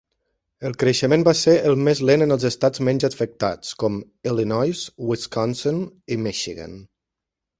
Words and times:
El 0.67 0.73
creixement 0.83 1.25
va 1.27 1.33
ser 1.41 1.53
el 1.71 1.75
més 1.87 1.99
lent 2.09 2.25
en 2.27 2.35
els 2.35 2.45
estats 2.49 2.83
menys 2.87 3.05
afectats, 3.09 3.75
com 3.83 3.99
Illinois, 4.31 4.81
Wisconsin 5.11 5.83
i 6.17 6.21
Michigan. 6.25 6.75